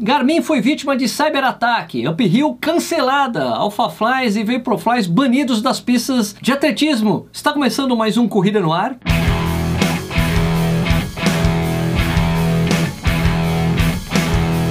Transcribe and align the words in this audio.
Garmin 0.00 0.42
foi 0.42 0.60
vítima 0.60 0.96
de 0.96 1.08
cyberataque, 1.08 2.08
Uphill 2.08 2.58
cancelada, 2.60 3.44
AlphaFlies 3.44 4.34
e 4.34 4.42
Vaporflies 4.42 5.06
banidos 5.06 5.62
das 5.62 5.78
pistas 5.78 6.34
de 6.42 6.50
atletismo. 6.50 7.28
Está 7.32 7.52
começando 7.52 7.96
mais 7.96 8.16
um 8.16 8.26
Corrida 8.26 8.58
no 8.58 8.72
Ar. 8.72 8.98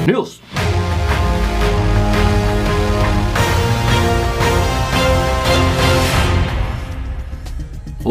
News. 0.05 0.42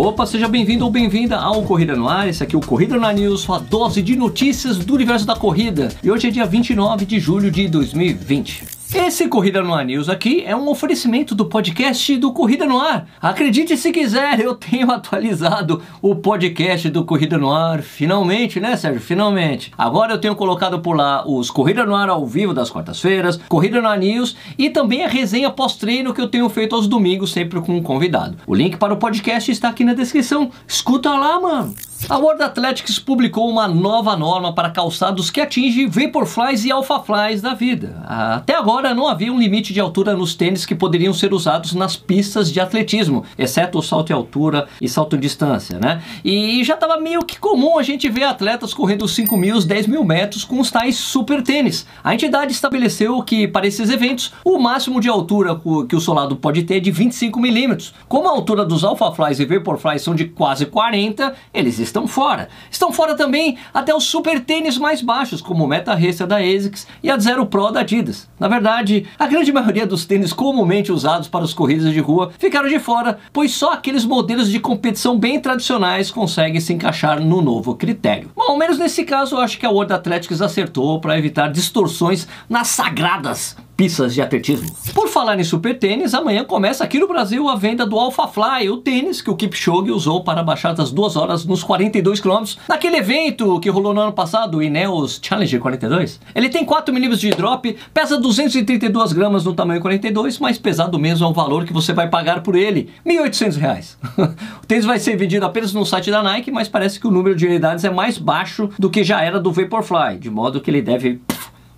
Opa, 0.04 0.26
seja 0.26 0.48
bem-vindo 0.48 0.84
ou 0.84 0.90
bem-vinda 0.90 1.36
ao 1.36 1.62
Corrida 1.62 1.94
no 1.94 2.08
Ar. 2.08 2.28
Esse 2.28 2.42
aqui 2.42 2.56
é 2.56 2.58
o 2.58 2.60
Corrida 2.60 2.96
no 2.96 3.06
Ar 3.06 3.14
News, 3.14 3.42
sua 3.42 3.60
dose 3.60 4.02
de 4.02 4.16
notícias 4.16 4.76
do 4.76 4.94
universo 4.94 5.24
da 5.24 5.36
corrida. 5.36 5.90
E 6.02 6.10
hoje 6.10 6.26
é 6.26 6.30
dia 6.32 6.44
29 6.44 7.06
de 7.06 7.20
julho 7.20 7.52
de 7.52 7.68
2020. 7.68 8.71
Esse 8.94 9.26
Corrida 9.26 9.62
no 9.62 9.72
Ar 9.72 9.86
News 9.86 10.10
aqui 10.10 10.42
é 10.44 10.54
um 10.54 10.68
oferecimento 10.68 11.34
do 11.34 11.46
podcast 11.46 12.14
do 12.18 12.30
Corrida 12.30 12.66
no 12.66 12.78
Ar. 12.78 13.06
Acredite 13.22 13.74
se 13.74 13.90
quiser, 13.90 14.38
eu 14.38 14.54
tenho 14.54 14.90
atualizado 14.90 15.82
o 16.02 16.14
podcast 16.14 16.90
do 16.90 17.02
Corrida 17.02 17.38
no 17.38 17.50
Ar, 17.50 17.80
finalmente, 17.80 18.60
né, 18.60 18.76
Sérgio? 18.76 19.00
Finalmente. 19.00 19.72
Agora 19.78 20.12
eu 20.12 20.20
tenho 20.20 20.36
colocado 20.36 20.80
por 20.80 20.94
lá 20.94 21.26
os 21.26 21.50
Corrida 21.50 21.86
no 21.86 21.96
Ar 21.96 22.10
ao 22.10 22.26
vivo 22.26 22.52
das 22.52 22.68
quartas-feiras, 22.68 23.38
Corrida 23.48 23.80
no 23.80 23.88
Ar 23.88 23.98
News 23.98 24.36
e 24.58 24.68
também 24.68 25.02
a 25.04 25.08
resenha 25.08 25.50
pós-treino 25.50 26.12
que 26.12 26.20
eu 26.20 26.28
tenho 26.28 26.48
feito 26.50 26.76
aos 26.76 26.86
domingos, 26.86 27.32
sempre 27.32 27.62
com 27.62 27.74
um 27.74 27.82
convidado. 27.82 28.36
O 28.46 28.54
link 28.54 28.76
para 28.76 28.92
o 28.92 28.98
podcast 28.98 29.50
está 29.50 29.70
aqui 29.70 29.84
na 29.84 29.94
descrição. 29.94 30.50
Escuta 30.68 31.10
lá, 31.10 31.40
mano. 31.40 31.74
A 32.08 32.18
World 32.18 32.42
Athletics 32.42 32.98
publicou 32.98 33.48
uma 33.48 33.68
nova 33.68 34.16
norma 34.16 34.52
para 34.52 34.70
calçados 34.70 35.30
que 35.30 35.40
atinge 35.40 35.86
Vaporflies 35.86 36.64
e 36.64 36.72
Alphaflies 36.72 37.40
da 37.40 37.54
vida. 37.54 38.02
Até 38.06 38.54
agora 38.54 38.92
não 38.92 39.06
havia 39.06 39.32
um 39.32 39.38
limite 39.38 39.72
de 39.72 39.80
altura 39.80 40.14
nos 40.14 40.34
tênis 40.34 40.66
que 40.66 40.74
poderiam 40.74 41.14
ser 41.14 41.32
usados 41.32 41.74
nas 41.74 41.96
pistas 41.96 42.52
de 42.52 42.60
atletismo, 42.60 43.24
exceto 43.38 43.78
o 43.78 43.82
salto 43.82 44.10
em 44.10 44.14
altura 44.14 44.66
e 44.80 44.88
salto 44.88 45.16
em 45.16 45.20
distância, 45.20 45.78
né? 45.78 46.02
E 46.24 46.62
já 46.64 46.74
estava 46.74 46.98
meio 46.98 47.24
que 47.24 47.38
comum 47.38 47.78
a 47.78 47.82
gente 47.82 48.08
ver 48.08 48.24
atletas 48.24 48.74
correndo 48.74 49.06
5 49.06 49.36
mil, 49.36 49.60
10 49.60 49.86
mil 49.86 50.04
metros 50.04 50.44
com 50.44 50.60
os 50.60 50.70
tais 50.70 50.96
super 50.96 51.42
tênis. 51.42 51.86
A 52.02 52.14
entidade 52.14 52.52
estabeleceu 52.52 53.22
que 53.22 53.46
para 53.46 53.66
esses 53.66 53.90
eventos 53.90 54.32
o 54.44 54.58
máximo 54.58 55.00
de 55.00 55.08
altura 55.08 55.58
que 55.88 55.96
o 55.96 56.00
solado 56.00 56.36
pode 56.36 56.64
ter 56.64 56.76
é 56.76 56.80
de 56.80 56.90
25 56.90 57.38
milímetros. 57.38 57.94
Como 58.08 58.28
a 58.28 58.32
altura 58.32 58.64
dos 58.64 58.82
Alphaflies 58.82 59.38
e 59.38 59.44
Vaporflies 59.44 60.02
são 60.02 60.14
de 60.14 60.24
quase 60.24 60.66
40, 60.66 61.34
eles 61.54 61.78
estão 61.92 62.08
fora. 62.08 62.48
Estão 62.70 62.90
fora 62.90 63.14
também 63.14 63.58
até 63.72 63.94
os 63.94 64.04
super 64.04 64.40
tênis 64.40 64.78
mais 64.78 65.02
baixos, 65.02 65.42
como 65.42 65.64
o 65.64 65.68
Meta 65.68 65.94
Racer 65.94 66.26
da 66.26 66.38
ASICS 66.38 66.86
e 67.02 67.10
a 67.10 67.18
Zero 67.18 67.46
Pro 67.46 67.70
da 67.70 67.80
Adidas. 67.80 68.28
Na 68.40 68.48
verdade, 68.48 69.06
a 69.18 69.26
grande 69.26 69.52
maioria 69.52 69.86
dos 69.86 70.06
tênis 70.06 70.32
comumente 70.32 70.90
usados 70.90 71.28
para 71.28 71.44
as 71.44 71.52
corridas 71.52 71.92
de 71.92 72.00
rua 72.00 72.32
ficaram 72.38 72.68
de 72.68 72.78
fora, 72.78 73.18
pois 73.32 73.52
só 73.52 73.72
aqueles 73.72 74.04
modelos 74.04 74.50
de 74.50 74.58
competição 74.58 75.18
bem 75.18 75.38
tradicionais 75.38 76.10
conseguem 76.10 76.60
se 76.60 76.72
encaixar 76.72 77.20
no 77.20 77.42
novo 77.42 77.74
critério. 77.74 78.30
Bom, 78.34 78.52
ao 78.52 78.56
menos 78.56 78.78
nesse 78.78 79.04
caso, 79.04 79.36
eu 79.36 79.40
acho 79.40 79.58
que 79.58 79.66
a 79.66 79.70
World 79.70 79.92
Athletics 79.92 80.40
acertou 80.40 81.00
para 81.00 81.18
evitar 81.18 81.52
distorções 81.52 82.26
nas 82.48 82.68
sagradas 82.68 83.56
pistas 83.82 84.14
de 84.14 84.22
atletismo. 84.22 84.72
Por 84.94 85.08
falar 85.08 85.40
em 85.40 85.42
super 85.42 85.76
tênis, 85.76 86.14
amanhã 86.14 86.44
começa 86.44 86.84
aqui 86.84 87.00
no 87.00 87.08
Brasil 87.08 87.48
a 87.48 87.56
venda 87.56 87.84
do 87.84 87.98
Alpha 87.98 88.28
Fly, 88.28 88.70
o 88.70 88.76
tênis 88.76 89.20
que 89.20 89.28
o 89.28 89.34
Kipchoge 89.34 89.90
usou 89.90 90.22
para 90.22 90.40
baixar 90.40 90.72
das 90.72 90.92
duas 90.92 91.16
horas 91.16 91.44
nos 91.44 91.64
42 91.64 92.20
km 92.20 92.44
naquele 92.68 92.98
evento 92.98 93.58
que 93.58 93.68
rolou 93.68 93.92
no 93.92 94.00
ano 94.00 94.12
passado, 94.12 94.58
o 94.58 94.62
Ineos 94.62 95.18
Challenge 95.20 95.58
42. 95.58 96.20
Ele 96.32 96.48
tem 96.48 96.64
4 96.64 96.94
mm 96.94 97.16
de 97.16 97.30
drop, 97.30 97.76
pesa 97.92 98.16
232 98.16 99.12
gramas 99.12 99.44
no 99.44 99.52
tamanho 99.52 99.80
42, 99.80 100.38
mas 100.38 100.58
pesado 100.58 100.96
mesmo 100.96 101.26
é 101.26 101.28
o 101.28 101.32
valor 101.32 101.64
que 101.64 101.72
você 101.72 101.92
vai 101.92 102.08
pagar 102.08 102.40
por 102.40 102.54
ele, 102.54 102.88
R$ 103.04 103.16
1.800. 103.16 103.96
o 104.62 104.66
tênis 104.68 104.84
vai 104.84 105.00
ser 105.00 105.16
vendido 105.16 105.44
apenas 105.44 105.72
no 105.72 105.84
site 105.84 106.08
da 106.08 106.22
Nike, 106.22 106.52
mas 106.52 106.68
parece 106.68 107.00
que 107.00 107.08
o 107.08 107.10
número 107.10 107.34
de 107.34 107.46
unidades 107.46 107.84
é 107.84 107.90
mais 107.90 108.16
baixo 108.16 108.70
do 108.78 108.88
que 108.88 109.02
já 109.02 109.24
era 109.24 109.40
do 109.40 109.50
Vaporfly, 109.50 110.18
de 110.20 110.30
modo 110.30 110.60
que 110.60 110.70
ele 110.70 110.82
deve 110.82 111.20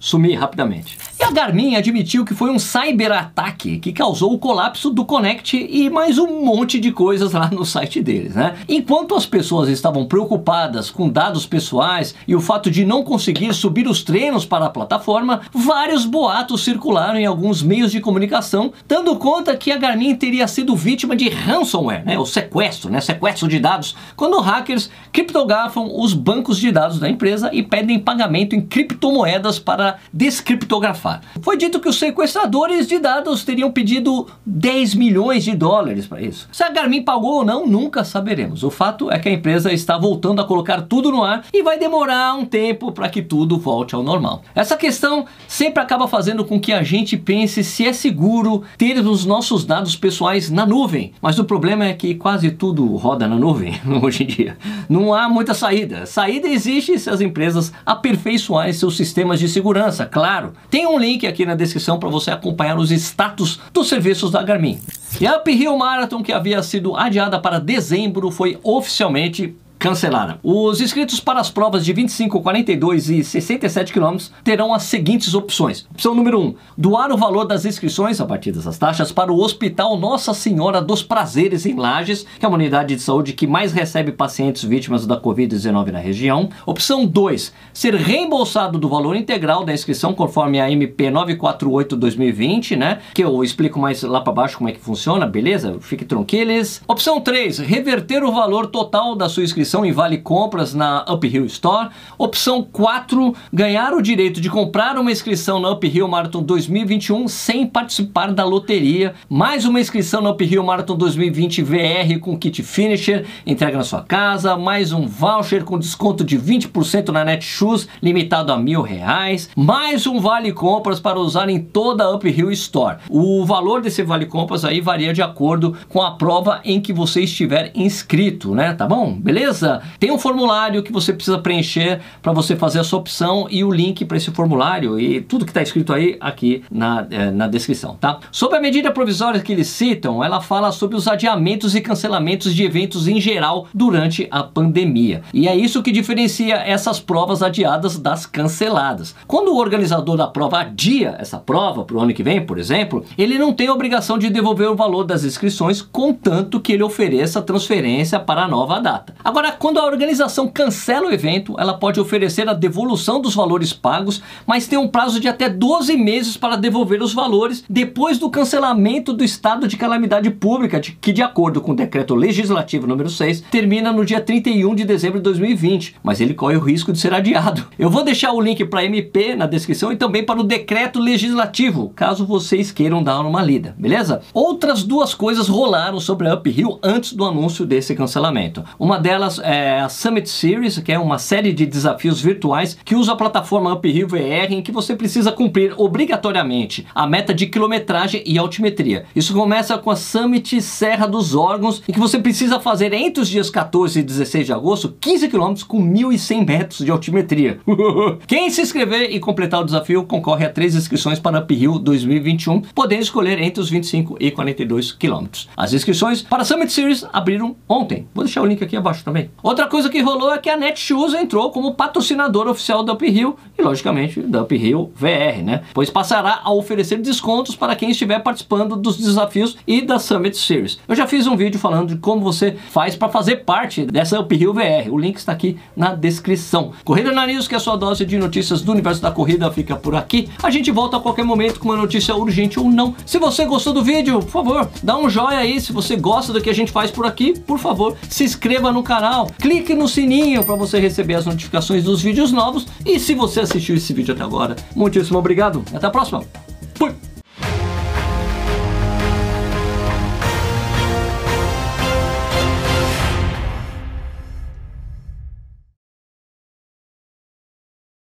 sumir 0.05 0.39
rapidamente. 0.39 0.99
E 1.19 1.23
a 1.23 1.31
Garmin 1.31 1.77
admitiu 1.77 2.25
que 2.25 2.35
foi 2.35 2.51
um 2.51 2.59
cyberataque 2.59 3.79
que 3.79 3.93
causou 3.93 4.33
o 4.33 4.39
colapso 4.39 4.91
do 4.91 5.05
Connect 5.05 5.57
e 5.57 5.89
mais 5.89 6.19
um 6.19 6.45
monte 6.45 6.81
de 6.81 6.91
coisas 6.91 7.33
lá 7.33 7.49
no 7.51 7.65
site 7.65 8.03
deles, 8.03 8.35
né? 8.35 8.57
Enquanto 8.69 9.15
as 9.15 9.25
pessoas 9.25 9.69
estavam 9.69 10.07
preocupadas 10.07 10.91
com 10.91 11.09
dados 11.09 11.47
pessoais 11.47 12.17
e 12.27 12.35
o 12.35 12.41
fato 12.41 12.69
de 12.69 12.85
não 12.85 13.05
conseguir 13.05 13.55
subir 13.55 13.87
os 13.87 14.03
treinos 14.03 14.45
para 14.45 14.67
a 14.67 14.71
plataforma, 14.71 15.43
vários 15.53 16.05
boatos 16.05 16.65
circularam 16.65 17.19
em 17.19 17.27
alguns 17.27 17.63
meios 17.63 17.93
de 17.93 18.01
comunicação, 18.01 18.73
dando 18.89 19.15
conta 19.17 19.57
que 19.57 19.71
a 19.71 19.79
Garmin 19.79 20.17
teria 20.17 20.49
sido 20.49 20.75
vítima 20.75 21.15
de 21.15 21.29
ransomware, 21.29 22.05
né? 22.05 22.19
O 22.19 22.27
sequestro, 22.27 22.91
né? 22.91 23.01
Sequestro 23.01 23.47
de 23.47 23.61
dados, 23.61 23.95
quando 24.17 24.41
hackers 24.41 24.91
criptografam 25.13 25.89
os 25.95 26.13
bancos 26.13 26.59
de 26.59 26.73
dados 26.73 26.99
da 26.99 27.09
empresa 27.09 27.51
e 27.53 27.63
pedem 27.63 28.01
pagamento 28.01 28.57
em 28.57 28.61
criptomoedas 28.61 29.61
para 29.61 29.99
descriptografar 30.13 31.04
foi 31.43 31.57
dito 31.57 31.81
que 31.81 31.89
os 31.89 31.99
sequestradores 31.99 32.87
de 32.87 32.99
dados 32.99 33.45
teriam 33.45 33.71
pedido 33.71 34.27
10 34.47 34.95
milhões 34.95 35.45
de 35.45 35.55
dólares 35.55 36.07
para 36.07 36.23
isso. 36.23 36.49
Se 36.51 36.63
a 36.63 36.71
Garmin 36.71 37.03
pagou 37.03 37.39
ou 37.39 37.45
não, 37.45 37.67
nunca 37.67 38.05
saberemos. 38.05 38.63
O 38.63 38.71
fato 38.71 39.11
é 39.11 39.19
que 39.19 39.29
a 39.29 39.33
empresa 39.33 39.73
está 39.73 39.99
voltando 39.99 40.41
a 40.41 40.45
colocar 40.45 40.83
tudo 40.83 41.11
no 41.11 41.23
ar 41.23 41.45
e 41.53 41.63
vai 41.63 41.79
demorar 41.79 42.35
um 42.35 42.45
tempo 42.45 42.93
para 42.93 43.09
que 43.09 43.23
tudo 43.23 43.59
volte 43.59 43.95
ao 43.95 44.03
normal. 44.03 44.43
Essa 44.55 44.77
questão 44.77 45.27
sempre 45.47 45.83
acaba 45.83 46.09
fazendo 46.09 46.45
com 46.45 46.61
que 46.61 46.73
a 46.73 46.83
gente 46.83 47.17
pense 47.17 47.63
se 47.63 47.87
é 47.87 47.93
seguro 47.93 48.63
ter 48.79 48.99
os 48.99 49.25
nossos 49.25 49.65
dados 49.65 49.97
pessoais 49.97 50.51
na 50.51 50.67
nuvem. 50.67 51.13
Mas 51.21 51.39
o 51.39 51.45
problema 51.45 51.85
é 51.87 51.93
que 51.93 52.15
quase 52.15 52.51
tudo 52.51 52.85
roda 52.97 53.27
na 53.27 53.37
nuvem 53.37 53.75
hoje 54.03 54.25
em 54.25 54.27
dia. 54.27 54.57
Não 54.89 55.15
há 55.15 55.29
muita 55.29 55.55
saída. 55.55 56.07
Saída 56.07 56.49
existe 56.49 56.99
se 56.99 57.11
as 57.11 57.21
empresas 57.21 57.73
aperfeiçoarem 57.85 58.73
seus 58.73 58.97
sistemas 58.97 59.39
de 59.39 59.49
segurança, 59.49 60.07
claro. 60.07 60.53
Tem 60.71 60.87
um 60.87 60.94
um 60.95 60.99
link 60.99 61.27
aqui 61.27 61.45
na 61.45 61.55
descrição 61.55 61.99
para 61.99 62.09
você 62.09 62.31
acompanhar 62.31 62.79
os 62.79 62.91
status 62.91 63.61
dos 63.73 63.89
serviços 63.89 64.31
da 64.31 64.43
Garmin. 64.43 64.79
E 65.21 65.27
a 65.27 65.39
Uphill 65.39 65.77
Marathon, 65.77 66.23
que 66.23 66.33
havia 66.33 66.63
sido 66.63 66.97
adiada 66.97 67.39
para 67.39 67.59
dezembro, 67.59 68.31
foi 68.31 68.59
oficialmente 68.63 69.55
cancelada. 69.85 70.39
Os 70.43 70.81
inscritos 70.81 71.21
para 71.21 71.39
as 71.39 71.51
provas 71.51 71.85
de 71.85 71.93
25, 71.93 72.41
42 72.41 73.11
e 73.11 73.23
67 73.23 73.93
km 73.93 74.17
terão 74.43 74.73
as 74.73 74.85
seguintes 74.85 75.35
opções. 75.35 75.87
Opção 75.91 76.15
número 76.15 76.41
1, 76.41 76.55
doar 76.75 77.13
o 77.13 77.19
valor 77.19 77.45
das 77.45 77.67
inscrições 77.67 78.19
a 78.19 78.25
partir 78.25 78.51
dessas 78.51 78.79
taxas 78.79 79.13
para 79.13 79.31
o 79.31 79.39
Hospital 79.39 79.99
Nossa 79.99 80.33
Senhora 80.33 80.81
dos 80.81 81.03
Prazeres 81.03 81.67
em 81.67 81.75
Lages, 81.75 82.25
que 82.39 82.47
é 82.47 82.49
uma 82.49 82.57
unidade 82.57 82.95
de 82.95 83.03
saúde 83.03 83.35
que 83.35 83.47
mais 83.47 83.75
recebe 83.75 84.11
pacientes 84.11 84.65
vítimas 84.65 85.07
da 85.07 85.21
Covid-19 85.21 85.91
na 85.91 85.99
região. 85.99 86.49
Opção 86.65 87.05
2, 87.05 87.53
ser 87.75 87.95
reembolsado 87.95 88.79
do 88.79 88.89
valor 88.89 89.15
integral 89.15 89.67
da 89.67 89.75
inscrição 89.75 90.15
conforme 90.15 90.63
a 90.63 90.71
MP 90.71 91.11
948-2020, 91.11 92.75
né? 92.75 93.01
Que 93.13 93.23
eu 93.23 93.45
explico 93.45 93.79
mais 93.79 94.03
lá 94.03 94.23
para 94.23 94.33
baixo 94.33 94.57
como 94.57 94.71
é 94.71 94.73
que 94.73 94.81
funciona, 94.81 95.27
beleza? 95.27 95.77
Fique 95.81 96.07
tranquilos. 96.07 96.81
Opção 96.89 97.21
3, 97.21 97.59
reverter 97.59 98.25
o 98.25 98.33
valor 98.33 98.69
total 98.69 99.15
da 99.15 99.29
sua 99.29 99.45
inscrição 99.45 99.74
inscrição 99.75 99.85
em 99.85 99.93
Vale 99.93 100.19
Compras 100.19 100.73
na 100.73 101.05
Uphill 101.11 101.47
Store. 101.47 101.89
Opção 102.17 102.63
4, 102.63 103.35
ganhar 103.53 103.93
o 103.93 104.01
direito 104.01 104.41
de 104.41 104.49
comprar 104.49 104.97
uma 104.97 105.11
inscrição 105.11 105.59
na 105.59 105.71
Uphill 105.73 106.07
Marathon 106.07 106.43
2021 106.43 107.27
sem 107.27 107.67
participar 107.67 108.33
da 108.33 108.45
loteria. 108.45 109.15
Mais 109.29 109.65
uma 109.65 109.81
inscrição 109.81 110.21
na 110.21 110.31
Uphill 110.31 110.63
Marathon 110.63 110.97
2020 110.97 111.63
VR 111.63 112.21
com 112.21 112.39
kit 112.39 112.63
finisher, 112.63 113.27
entrega 113.45 113.79
na 113.79 113.83
sua 113.83 114.03
casa. 114.03 114.57
Mais 114.57 114.93
um 114.93 115.09
voucher 115.09 115.65
com 115.65 115.79
desconto 115.79 116.23
de 116.23 116.39
20% 116.39 117.09
na 117.09 117.25
Netshoes, 117.25 117.89
limitado 118.01 118.53
a 118.53 118.57
mil 118.57 118.83
reais. 118.83 119.51
Mais 119.57 120.07
um 120.07 120.21
Vale 120.21 120.53
Compras 120.53 121.01
para 121.01 121.19
usar 121.19 121.49
em 121.49 121.59
toda 121.59 122.05
a 122.05 122.15
Uphill 122.15 122.53
Store. 122.53 122.99
O 123.09 123.45
valor 123.45 123.81
desse 123.81 124.05
Vale 124.05 124.27
Compras 124.27 124.65
aí 124.65 124.81
varia 124.81 125.13
de 125.13 125.23
acordo 125.23 125.77
com 125.89 126.01
a 126.01 126.13
prova 126.13 126.61
em 126.65 126.81
que 126.81 126.93
você 126.93 127.23
estiver 127.23 127.73
inscrito, 127.75 128.55
né? 128.55 128.73
Tá 128.73 128.87
bom? 128.87 129.13
Beleza? 129.15 129.64
Tem 129.99 130.11
um 130.11 130.19
formulário 130.19 130.83
que 130.83 130.93
você 130.93 131.13
precisa 131.13 131.39
preencher 131.39 132.01
para 132.23 132.33
você 132.33 132.57
fazer 132.57 132.81
a 132.81 132.85
sua 132.85 132.99
opção 132.99 133.47
e 133.51 133.65
o 133.65 133.71
link 133.71 134.05
para 134.05 134.17
esse 134.17 134.31
formulário 134.31 134.99
e 134.99 135.21
tudo 135.21 135.45
que 135.45 135.51
está 135.51 135.63
escrito 135.63 135.93
aí 135.93 136.17
aqui 136.21 136.63
na, 136.71 137.07
é, 137.11 137.31
na 137.31 137.47
descrição, 137.47 137.97
tá? 137.97 138.19
Sobre 138.31 138.59
a 138.59 138.61
medida 138.61 138.91
provisória 138.91 139.41
que 139.41 139.53
eles 139.53 139.69
citam, 139.69 140.23
ela 140.23 140.41
fala 140.41 140.73
sobre 140.73 140.97
os 140.97 141.09
adiamentos 141.09 141.75
e 141.75 141.81
cancelamentos 141.81 142.55
de 142.55 142.65
eventos 142.65 143.09
em 143.09 143.21
geral 143.21 143.67
durante 143.75 144.27
a 144.31 144.43
pandemia. 144.43 145.23
E 145.33 145.49
é 145.49 145.57
isso 145.57 145.83
que 145.83 145.93
diferencia 145.93 146.57
essas 146.57 147.01
provas 147.01 147.43
adiadas 147.43 147.99
das 147.99 148.27
canceladas. 148.27 149.15
Quando 149.27 149.49
o 149.49 149.59
organizador 149.59 150.17
da 150.17 150.27
prova 150.27 150.61
adia 150.61 151.17
essa 151.19 151.39
prova 151.39 151.85
para 151.85 151.97
o 151.97 152.01
ano 152.01 152.15
que 152.15 152.23
vem, 152.23 152.45
por 152.45 152.59
exemplo, 152.59 153.05
ele 153.17 153.39
não 153.39 153.53
tem 153.53 153.69
a 153.69 153.73
obrigação 153.73 154.19
de 154.19 154.31
devolver 154.31 154.69
o 154.69 154.77
valor 154.77 155.05
das 155.05 155.25
inscrições, 155.25 155.81
contanto 155.81 156.61
que 156.61 156.73
ele 156.73 156.83
ofereça 156.83 157.43
transferência 157.43 158.19
para 158.19 158.43
a 158.43 158.49
nova 158.49 158.81
data. 158.81 159.15
Agora, 159.25 159.54
quando 159.59 159.79
a 159.79 159.87
organização 159.87 160.49
cancela 160.49 161.09
o 161.09 161.13
evento, 161.13 161.55
ela 161.59 161.75
pode 161.75 162.01
oferecer 162.01 162.49
a 162.49 162.55
devolução 162.55 163.21
dos 163.21 163.35
valores 163.35 163.73
pagos, 163.73 164.23
mas 164.47 164.67
tem 164.67 164.79
um 164.79 164.89
prazo 164.89 165.21
de 165.21 165.29
até 165.29 165.49
12 165.49 165.97
meses 165.97 166.37
para 166.37 166.57
devolver 166.57 167.03
os 167.03 167.13
valores 167.13 167.65
depois 167.69 168.19
do 168.19 168.31
cancelamento 168.31 169.13
do 169.13 169.25
estado 169.25 169.67
de 169.67 169.77
calamidade 169.77 170.31
pública, 170.31 170.81
que 170.81 171.13
de 171.13 171.23
acordo 171.23 171.61
com 171.61 171.73
o 171.73 171.77
decreto 171.77 172.15
legislativo 172.15 172.87
número 172.87 173.09
6, 173.09 173.43
termina 173.51 173.93
no 173.93 174.05
dia 174.05 174.21
31 174.21 174.75
de 174.75 174.85
dezembro 174.85 175.19
de 175.19 175.25
2020, 175.25 175.97
mas 176.03 176.21
ele 176.21 176.35
corre 176.35 176.57
o 176.57 176.61
risco 176.61 176.93
de 176.93 176.99
ser 176.99 177.13
adiado. 177.13 177.67
Eu 177.79 177.91
vou 177.91 178.05
deixar 178.05 178.33
o 178.33 178.41
link 178.41 178.65
para 178.65 178.85
MP 178.85 179.35
na 179.35 179.47
descrição 179.47 179.93
e 179.93 179.97
também 179.97 180.25
para 180.25 180.41
o 180.41 180.45
decreto 180.45 180.99
legislativo, 180.99 181.93
caso 181.95 182.27
vocês 182.27 182.71
queiram 182.71 183.03
dar 183.03 183.21
uma 183.21 183.43
lida, 183.43 183.75
beleza? 183.79 184.23
Outras 184.33 184.83
duas 184.83 185.15
coisas 185.15 185.49
rolaram 185.49 186.01
sobre 186.01 186.29
a 186.29 186.35
Uphill 186.35 186.79
antes 186.83 187.13
do 187.13 187.25
anúncio 187.25 187.67
desse 187.67 187.95
cancelamento. 187.95 188.65
Uma 188.79 188.99
delas 188.99 189.34
é 189.39 189.81
a 189.81 189.89
Summit 189.89 190.29
Series, 190.29 190.79
que 190.79 190.93
é 190.93 190.99
uma 190.99 191.19
série 191.19 191.53
de 191.53 191.67
desafios 191.67 192.21
virtuais 192.21 192.77
que 192.85 192.95
usa 192.95 193.13
a 193.13 193.17
plataforma 193.17 193.75
Uphill 193.75 194.09
VR 194.09 194.53
em 194.53 194.63
que 194.63 194.73
você 194.73 194.95
precisa 194.95 195.33
cumprir 195.33 195.75
obrigatoriamente 195.77 196.87
a 196.95 197.07
meta 197.07 197.35
de 197.35 197.47
quilometragem 197.47 198.23
e 198.27 198.39
altimetria. 198.39 199.05
Isso 199.15 199.35
começa 199.35 199.79
com 199.79 199.91
a 199.91 199.97
Summit 199.97 200.61
Serra 200.63 201.07
dos 201.07 201.35
Órgãos, 201.35 201.83
em 201.89 201.93
que 201.93 201.99
você 201.99 202.19
precisa 202.19 202.61
fazer 202.61 202.93
entre 202.93 203.23
os 203.23 203.29
dias 203.29 203.51
14 203.51 204.01
e 204.01 204.03
16 204.03 204.47
de 204.47 204.53
agosto 204.53 204.95
15 205.01 205.29
km 205.29 205.55
com 205.67 205.83
1.100 205.83 206.47
metros 206.47 206.79
de 206.85 206.91
altimetria. 206.91 207.59
Quem 208.27 208.51
se 208.51 208.63
inscrever 208.63 209.11
e 209.11 209.21
completar 209.21 209.61
o 209.61 209.65
desafio 209.65 210.05
concorre 210.05 210.45
a 210.47 210.51
três 210.51 210.75
inscrições 210.75 211.19
para 211.19 211.41
Uphill 211.41 211.79
2021, 211.79 212.61
podendo 212.75 213.03
escolher 213.03 213.39
entre 213.41 213.61
os 213.61 213.71
25 213.71 214.17
e 214.21 214.31
42 214.31 214.93
km. 214.93 215.27
As 215.57 215.73
inscrições 215.73 216.23
para 216.23 216.43
a 216.43 216.45
Summit 216.45 216.73
Series 216.73 217.07
abriram 217.13 217.57
ontem. 217.69 218.07
Vou 218.15 218.25
deixar 218.25 218.43
o 218.43 218.47
link 218.47 218.63
aqui 218.63 218.77
abaixo 218.77 219.05
também. 219.05 219.24
Outra 219.43 219.67
coisa 219.67 219.89
que 219.89 220.01
rolou 220.01 220.33
é 220.33 220.39
que 220.39 220.51
a 220.51 220.57
Netshoes 220.57 221.15
entrou 221.15 221.51
como 221.51 221.75
patrocinador 221.75 222.49
oficial 222.49 222.83
da 222.83 222.93
Uphill 222.93 223.37
e, 223.59 223.63
logicamente, 223.63 224.21
da 224.21 224.43
Uphill 224.43 224.93
VR, 224.95 225.43
né? 225.43 225.63
Pois 225.73 225.91
passará 225.91 226.41
a 226.43 226.53
oferecer 226.53 226.99
descontos 226.99 227.57
para 227.57 227.77
quem 227.77 227.91
estiver 227.91 228.21
participando 228.21 228.77
dos 228.77 228.97
desafios 228.97 229.57
e 229.67 229.83
da 229.83 229.99
Summit 229.99 230.37
Series. 230.37 230.79
Eu 230.87 230.95
já 230.95 231.07
fiz 231.07 231.27
um 231.27 231.37
vídeo 231.37 231.59
falando 231.59 231.95
de 231.95 231.97
como 231.97 232.21
você 232.21 232.57
faz 232.71 232.97
para 232.97 233.09
fazer 233.09 233.45
parte 233.45 233.85
dessa 233.85 234.21
Uphill 234.21 234.53
VR. 234.53 234.91
O 234.91 234.99
link 234.99 235.17
está 235.17 235.33
aqui 235.33 235.59
na 235.77 235.95
descrição. 235.95 236.73
Corrida 236.85 237.13
na 237.13 237.27
News, 237.27 237.49
que 237.49 237.55
é 237.55 237.57
a 237.57 237.61
sua 237.61 237.77
dose 237.77 238.05
de 238.05 238.19
notícias 238.19 238.63
do 238.63 238.73
universo 238.73 239.01
da 239.01 239.11
corrida, 239.11 239.51
fica 239.51 239.77
por 239.77 239.95
aqui. 239.95 240.29
A 240.43 240.51
gente 240.51 240.71
volta 240.71 240.97
a 240.97 241.01
qualquer 241.01 241.25
momento 241.25 241.61
com 241.61 241.69
uma 241.69 241.77
notícia 241.77 242.15
urgente 242.15 242.59
ou 242.59 242.71
não. 242.71 242.95
Se 243.07 243.19
você 243.19 243.45
gostou 243.45 243.73
do 243.73 243.83
vídeo, 243.83 244.21
por 244.21 244.31
favor, 244.31 244.69
dá 244.83 244.97
um 244.97 245.09
joinha 245.09 245.39
aí. 245.39 245.61
Se 245.61 245.73
você 245.73 245.97
gosta 245.97 246.33
do 246.33 246.41
que 246.41 246.51
a 246.51 246.55
gente 246.55 246.73
faz 246.73 246.91
por 246.91 247.07
aqui, 247.07 247.39
por 247.39 247.59
favor, 247.59 247.97
se 248.09 248.25
inscreva 248.25 248.73
no 248.73 248.83
canal. 248.83 249.14
Clique 249.41 249.75
no 249.75 249.89
sininho 249.89 250.45
para 250.45 250.57
você 250.57 250.81
receber 250.81 251.15
as 251.15 251.27
notificações 251.27 251.85
dos 251.85 252.03
vídeos 252.03 252.33
novos. 252.33 252.67
E 252.85 252.99
se 252.99 253.15
você 253.15 253.41
assistiu 253.41 253.77
esse 253.77 253.93
vídeo 253.93 254.15
até 254.15 254.25
agora, 254.25 254.57
muitíssimo 254.75 255.19
obrigado. 255.19 255.65
Até 255.73 255.87
a 255.87 255.91
próxima. 255.91 256.25